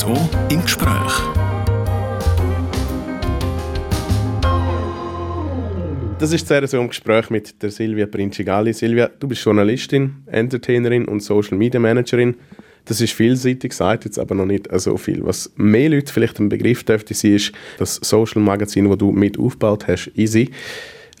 [0.00, 0.16] RSO
[0.50, 1.12] im Gespräch.
[6.18, 8.72] Das ist das RSO im Gespräch mit der Silvia Princigali.
[8.72, 12.36] Silvia, du bist Journalistin, Entertainerin und Social Media Managerin.
[12.86, 15.22] Das ist vielseitig, sagt jetzt aber noch nicht so viel.
[15.22, 19.38] Was mehr Leute vielleicht ein Begriff dürfte sein, ist das Social Magazin, das du mit
[19.38, 20.50] aufgebaut hast, Easy.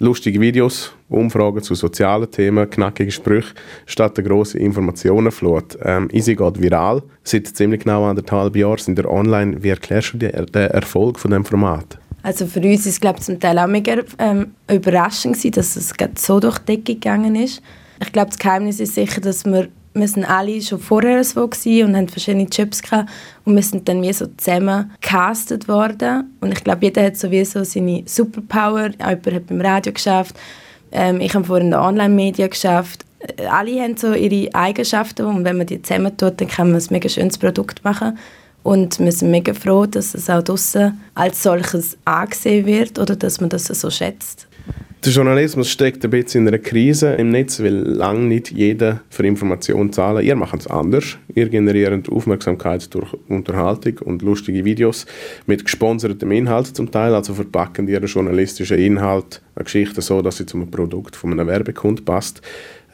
[0.02, 3.52] Lustige Videos, Umfragen zu sozialen Themen, knackige Sprüche,
[3.84, 5.76] statt der grossen Informationenflut.
[5.84, 7.02] Ähm, Easy geht viral.
[7.22, 9.62] Seit ziemlich genau anderthalb Jahren sind wir online.
[9.62, 11.98] Wie erklärst du dir den Erfolg von dem Format?
[12.22, 16.58] Also für uns ist es zum Teil auch mega ähm, überraschend dass es so durch
[16.60, 17.60] die Decke gegangen ist.
[18.00, 21.96] Ich glaube, das Geheimnis ist sicher, dass wir wir sind alle schon vorher so und
[21.96, 23.10] haben verschiedene Jobs gehabt.
[23.44, 26.32] Und wir sind dann wie so zusammen gecastet worden.
[26.40, 30.36] Und ich glaube, jeder hat sowieso seine Superpower, jemand hat beim Radio geschafft,
[30.92, 35.26] ähm, ich habe vorhin in den Online-Medien geschafft, äh, alle haben so ihre Eigenschaften.
[35.26, 38.18] Und wenn man die zusammen tut, dann kann man ein mega schönes Produkt machen.
[38.62, 43.40] Und wir sind mega froh, dass es auch draussen als solches angesehen wird oder dass
[43.40, 44.46] man das so schätzt.
[45.02, 49.26] Der Journalismus steckt ein bisschen in einer Krise im Netz, weil lange nicht jeder für
[49.26, 50.22] Informationen zahlen.
[50.22, 51.16] Ihr macht es anders.
[51.34, 55.06] Ihr generiert Aufmerksamkeit durch Unterhaltung und lustige Videos
[55.46, 57.14] mit gesponsertem Inhalt zum Teil.
[57.14, 62.04] Also verpacken ihren journalistischen Inhalt, eine Geschichte so, dass sie zum Produkt von einem Werbekund
[62.04, 62.42] passt.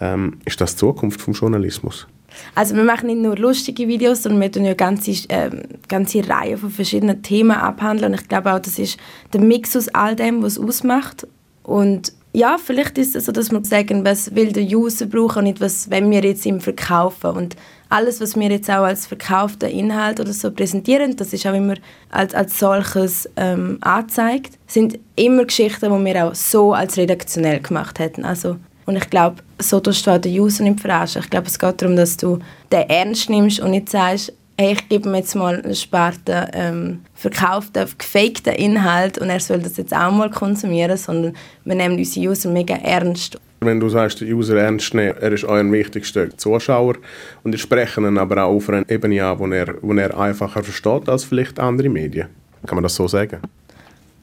[0.01, 2.07] Ähm, ist das die Zukunft vom Journalismus?
[2.55, 5.51] Also wir machen nicht nur lustige Videos, sondern wir tun ja ganze, äh,
[5.89, 8.13] ganze Reihe von verschiedenen Themen abhandeln.
[8.13, 8.97] Und ich glaube auch, das ist
[9.33, 11.27] der Mix aus all dem, was es ausmacht.
[11.67, 15.45] Und ja, vielleicht ist es so, dass wir sagen, was will der User brauchen und
[15.45, 17.31] nicht, was wenn wir jetzt ihm verkaufen.
[17.31, 17.57] Und
[17.89, 21.75] alles, was wir jetzt auch als verkauften Inhalt oder so präsentieren, das ist auch immer
[22.11, 27.99] als, als solches ähm, angezeigt, sind immer Geschichten, die wir auch so als redaktionell gemacht
[27.99, 28.25] hätten.
[28.25, 31.23] Also, und ich glaube, so tust du auch den User nicht verarschen.
[31.23, 32.39] Ich glaube, es geht darum, dass du
[32.71, 37.01] den ernst nimmst und nicht sagst, hey, ich gebe mir jetzt mal eine Sparte ähm,
[37.15, 42.29] verkauften, gefakten Inhalt und er soll das jetzt auch mal konsumieren, sondern wir nehmen unsere
[42.29, 43.39] User mega ernst.
[43.61, 46.97] Wenn du sagst, der User ernst nehmen, er ist euer wichtigster Zuschauer
[47.43, 50.63] und ihr sprechen ihn aber auch auf einer Ebene an, wo er, wo er einfacher
[50.63, 52.29] versteht als vielleicht andere Medien.
[52.67, 53.41] Kann man das so sagen?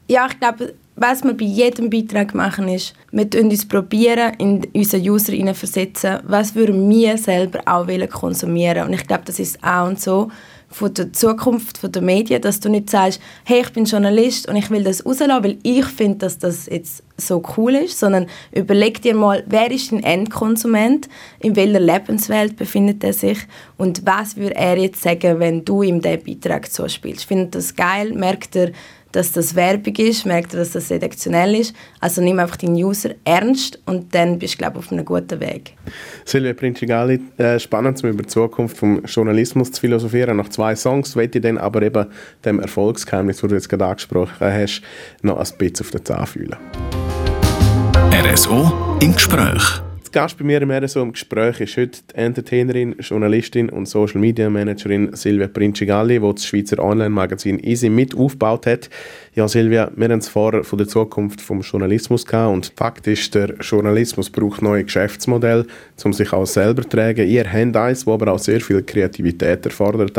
[0.08, 5.08] Ja, ich glaube, was wir bei jedem Beitrag machen, ist, wir uns probieren, in unseren
[5.08, 8.86] User versetzen, was würden wir selber auch konsumieren.
[8.86, 10.28] Und ich glaube, das ist auch und so
[10.74, 14.70] von der Zukunft der Medien, dass du nicht sagst, hey, ich bin Journalist und ich
[14.70, 19.14] will das rauslassen, weil ich finde, dass das jetzt so cool ist, sondern überleg dir
[19.14, 23.38] mal, wer ist dein Endkonsument, in welcher Lebenswelt befindet er sich
[23.76, 27.24] und was würde er jetzt sagen, wenn du ihm diesen Beitrag zuspielst.
[27.24, 28.12] Findet das geil?
[28.12, 28.72] Merkt er,
[29.14, 31.74] dass das Werbung ist, merkt er, dass das redaktionell ist.
[32.00, 35.38] Also nimm einfach deinen User ernst und dann bist du, glaube ich, auf einem guten
[35.40, 35.74] Weg.
[36.24, 40.36] Silvia Princigali, äh, spannend, um über die Zukunft des Journalismus zu philosophieren.
[40.36, 42.06] Nach zwei Songs möchte ich dann aber eben
[42.44, 44.82] dem Erfolgsgeheimnis, das du jetzt gerade angesprochen hast,
[45.22, 46.56] noch ein bisschen auf den Zahn fühlen.
[48.10, 49.83] RSO im Gespräch.
[50.14, 54.48] Gast bei mir im RSO im Gespräch ist heute die Entertainerin, Journalistin und Social Media
[54.48, 58.90] Managerin Silvia Princigalli, die das Schweizer Online-Magazin Easy mit aufgebaut hat.
[59.34, 63.34] Ja, Silvia, wir haben es vorher von der Zukunft vom Journalismus gehabt und Fakt ist,
[63.34, 65.66] der Journalismus braucht neue Geschäftsmodelle,
[66.04, 67.28] um sich auch selber zu tragen.
[67.28, 70.16] Ihr habt eins, das aber auch sehr viel Kreativität erfordert.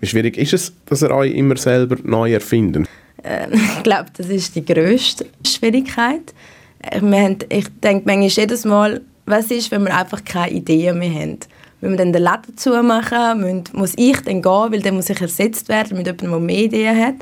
[0.00, 2.88] Wie schwierig ist es, dass ihr euch immer selber neu erfinden?
[3.22, 6.34] Ähm, ich glaube, das ist die grösste Schwierigkeit.
[6.82, 10.98] Äh, wir haben, ich denke manchmal jedes Mal, was ist, wenn wir einfach keine Ideen
[10.98, 11.38] mehr haben?
[11.80, 15.20] Wenn wir dann den Laden zumachen, müssen, muss ich dann gehen, weil dann muss ich
[15.20, 17.16] ersetzt werden mit jemandem, der mehr Ideen hat.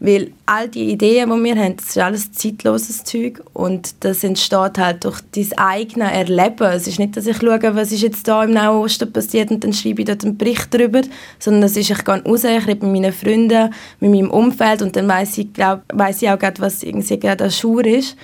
[0.00, 4.78] Weil all die Ideen, die wir haben, das ist alles zeitloses Zeug und das entsteht
[4.78, 6.68] halt durch dein eigene Erleben.
[6.72, 9.64] Es ist nicht, dass ich schaue, was ist jetzt da im Nahen Osten passiert und
[9.64, 11.00] dann schreibe ich dort einen Bericht darüber,
[11.40, 14.94] sondern es ist, ich gehe raus, ich rede mit meinen Freunden, mit meinem Umfeld und
[14.94, 18.16] dann weiss ich, ich auch gerade, was irgendwie gerade an Schur ist.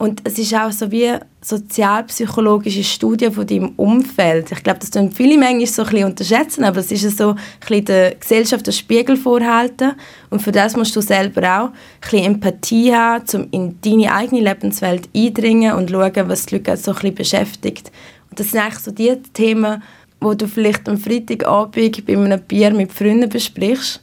[0.00, 1.12] Und es ist auch so wie
[1.42, 4.50] sozialpsychologische Studie von deinem Umfeld.
[4.50, 7.38] Ich glaube, das tun viele manchmal so ein bisschen unterschätzen, aber es ist so ein
[7.60, 9.92] bisschen der Gesellschaft den Spiegel vorhalten.
[10.30, 14.40] Und für das musst du selber auch ein bisschen Empathie haben, um in deine eigene
[14.40, 17.92] Lebenswelt eindringen und schauen, was die Leute so ein bisschen beschäftigt.
[18.30, 19.82] Und das sind eigentlich so die Themen,
[20.18, 24.00] wo du vielleicht am Freitagabend bei einem Bier mit Freunden besprichst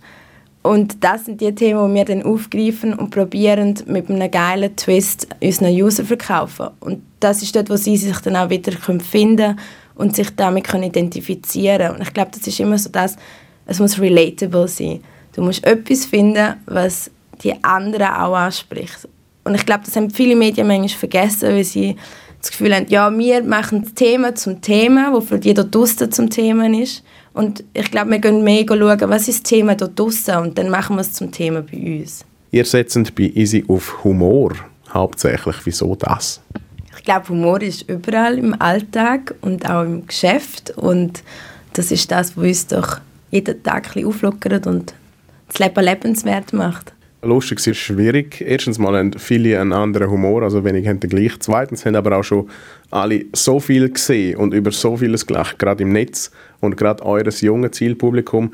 [0.68, 5.26] und das sind die Themen, die wir dann aufgreifen und probieren mit einem geilen Twist
[5.42, 6.68] unseren User verkaufen.
[6.82, 9.60] Und das ist dort, wo sie sich dann auch wieder finden können
[9.96, 13.16] und sich damit können identifizieren Und ich glaube, das ist immer so das,
[13.66, 15.00] es muss relatable sein.
[15.34, 17.12] Du musst etwas finden, was
[17.44, 19.08] die anderen auch anspricht.
[19.46, 21.96] Und ich glaube, das haben viele Medien manchmal vergessen, weil sie
[22.42, 26.30] das Gefühl haben, ja, wir machen das Thema zum Thema, wo für jeder draussen zum
[26.30, 27.04] Thema ist.
[27.38, 30.70] Und ich glaube, wir gehen mehr schauen, was ist das Thema dort draussen und dann
[30.70, 32.26] machen wir es zum Thema bei uns.
[32.50, 34.54] Ihr setzt bei Easy auf Humor
[34.92, 35.56] hauptsächlich.
[35.64, 36.42] Wieso das?
[36.98, 41.22] Ich glaube, Humor ist überall im Alltag und auch im Geschäft und
[41.74, 44.96] das ist das, was uns doch jeden Tag ein bisschen auflockert und
[45.48, 46.92] das Leben lebenswert macht.
[47.28, 48.40] Lustig ist schwierig.
[48.40, 51.34] Erstens mal haben viele einen anderen Humor, also wenig haben den gleich.
[51.40, 52.48] Zweitens haben aber auch schon
[52.90, 56.32] alle so viel gesehen und über so vieles gelacht, gerade im Netz
[56.62, 58.54] und gerade eures junge Zielpublikum.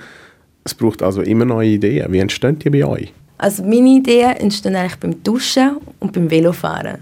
[0.63, 2.11] Es braucht also immer neue Ideen.
[2.11, 3.13] Wie entstehen die bei euch?
[3.37, 6.97] Also meine Ideen entstehen eigentlich beim Duschen und beim Velofahren.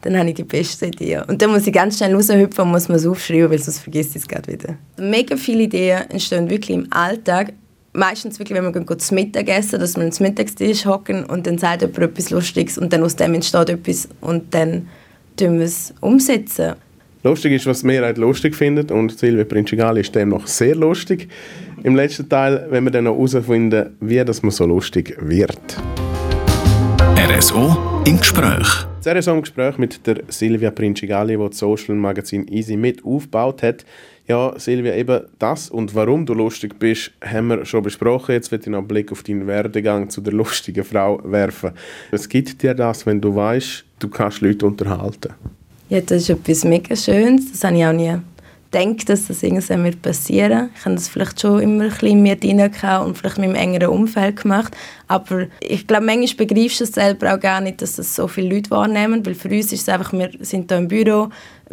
[0.00, 1.20] Dann habe ich die beste Idee.
[1.28, 4.22] Und dann muss ich ganz schnell raushüpfen und muss es aufschreiben, weil sonst vergisst ich
[4.22, 4.78] es gerade wieder.
[4.96, 7.52] Mega viele Ideen entstehen wirklich im Alltag
[7.94, 11.58] meistens wirklich, wenn wir gehen, zu Mittag essen, dass wir zum Mittagstisch hocken und dann
[11.58, 14.88] sagt jemand etwas Lustiges und dann aus dem entsteht etwas und dann
[15.36, 16.74] tun wir es umsetzen.
[17.22, 21.28] Lustig ist, was die Mehrheit lustig findet und Silvia Princigali ist dem noch sehr lustig.
[21.82, 25.78] Im letzten Teil, wenn wir dann noch herausfinden, wie das man so lustig wird.
[27.16, 28.86] RSO im Gespräch.
[29.02, 33.62] Das RSO im Gespräch mit der Silvia Princigali, die das Social Magazin Easy mit aufgebaut
[33.62, 33.86] hat.
[34.26, 38.32] Ja, Silvia, eben das und warum du lustig bist, haben wir schon besprochen.
[38.32, 41.72] Jetzt wird ich noch einen Blick auf deinen Werdegang zu der lustigen Frau werfen.
[42.10, 45.34] Was gibt dir das, wenn du weißt, du kannst Leute unterhalten?
[45.90, 47.52] Ja, das ist etwas mega Schönes.
[47.52, 48.16] Das habe ich auch nie
[48.74, 52.60] gedacht, dass das irgendwann wird passieren Ich habe das vielleicht schon immer ein bisschen in
[52.60, 54.76] und vielleicht in meinem engeren Umfeld gemacht.
[55.06, 58.54] Aber ich glaube, manchmal begreifst du es selber auch gar nicht, dass das so viele
[58.54, 61.28] Leute wahrnehmen, weil für uns ist es einfach, wir sind hier im Büro,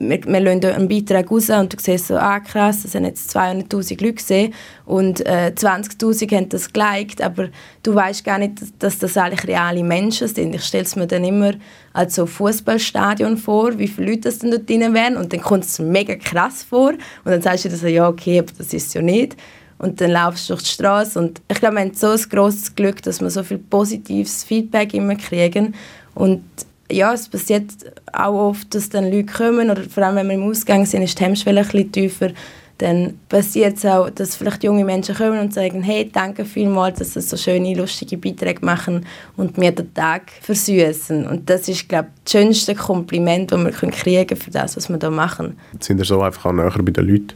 [0.09, 3.35] wir, wir lassen einen Beitrag raus und du siehst so, ah krass, das haben jetzt
[3.35, 4.53] 200'000 Leute gesehen
[4.85, 7.49] und äh, 20'000 haben das geliked, aber
[7.83, 10.55] du weißt gar nicht, dass, das eigentlich reale Menschen sind.
[10.55, 11.53] Ich stelle es mir dann immer
[11.93, 15.65] als so Fußballstadion vor, wie viele Leute das dann dort drin wären und dann kommt
[15.65, 18.93] es mega krass vor und dann sagst du dir so, ja okay, aber das ist
[18.93, 19.35] ja nicht
[19.77, 22.75] und dann laufst du durch die Straße und ich glaube, wir haben so ein grosses
[22.75, 25.75] Glück, dass wir so viel positives Feedback immer kriegen
[26.13, 26.43] und
[26.91, 27.71] ja, es passiert
[28.13, 31.19] auch oft, dass dann Leute kommen oder vor allem, wenn wir im Ausgang sind, ist
[31.19, 32.29] die Hemmschwelle ein bisschen tiefer.
[32.77, 37.13] Dann passiert es auch, dass vielleicht junge Menschen kommen und sagen, hey, danke vielmals, dass
[37.13, 39.05] sie so schöne, lustige Beiträge machen
[39.37, 41.27] und mir den Tag versüßen.
[41.27, 44.89] Und das ist, glaube ich, das schönste Kompliment, das wir kriegen können für das, was
[44.89, 45.59] wir hier machen.
[45.73, 47.33] Jetzt sind wir so einfach auch näher bei den Leuten?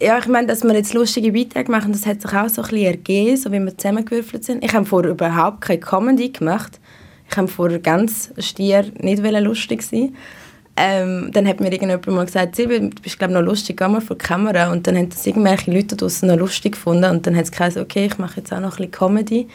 [0.00, 2.68] Ja, ich meine, dass wir jetzt lustige Beiträge machen, das hat sich auch so ein
[2.68, 4.62] bisschen ergeben, so wie wir zusammengewürfelt sind.
[4.62, 6.78] Ich habe vorher überhaupt keine Comedy gemacht.
[7.36, 10.14] Habe vorher ganz stier nicht lustig sein.
[10.76, 14.00] Ähm, dann hat mir irgendjemand mal gesagt, Silvia, du bist glaube noch lustig, geh mal
[14.00, 14.72] vor die Kamera.
[14.72, 17.10] Und dann haben das irgendwelche Leute draußen noch lustig gefunden.
[17.10, 19.48] Und dann hat es gesagt, okay, ich mache jetzt auch noch ein bisschen Comedy.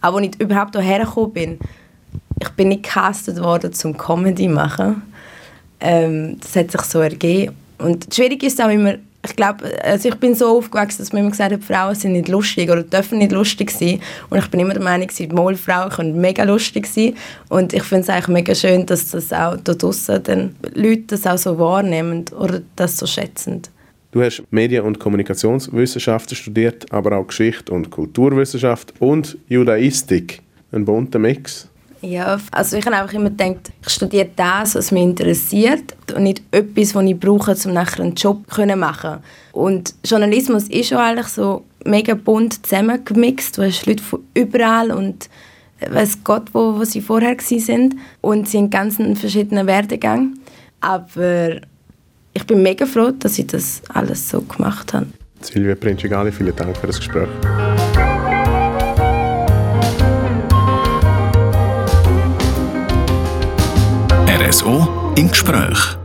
[0.00, 1.58] Aber als ich überhaupt hierher gekommen bin,
[2.40, 5.02] ich bin nicht gecastet worden zum Comedy machen.
[5.80, 7.54] Ähm, das hat sich so ergeben.
[7.78, 11.30] Und schwierig ist auch immer, ich glaube, also ich bin so aufgewachsen, dass man immer
[11.30, 14.00] gesagt hat, Frauen sind nicht lustig oder dürfen nicht lustig sein.
[14.30, 17.14] Und ich bin immer der Meinung, mal Frauen können mega lustig sein.
[17.50, 21.26] Und ich finde es eigentlich mega schön, dass das auch da draussen dann Leute das
[21.26, 23.62] auch so wahrnehmen oder das so schätzen.
[24.12, 30.42] Du hast Medien- und Kommunikationswissenschaften studiert, aber auch Geschichte und Kulturwissenschaft und Judaistik.
[30.72, 31.69] Ein bunter Mix.
[32.02, 36.42] Ja, also ich habe einfach immer gedacht, ich studiere das, was mich interessiert und nicht
[36.50, 39.18] etwas, was ich brauche, um nachher einen Job zu machen.
[39.52, 43.58] Und Journalismus ist schon eigentlich so mega bunt zusammengemixt.
[43.58, 45.28] Du hast Leute von überall und
[45.86, 50.38] weiß Gott, wo, wo sie vorher sind und sie haben ganz einen verschiedenen Werdegang.
[50.80, 51.60] Aber
[52.32, 55.06] ich bin mega froh, dass ich das alles so gemacht habe.
[55.42, 57.28] Silvia Princigali, vielen Dank für das Gespräch.
[64.50, 65.99] RSO im Gespräch.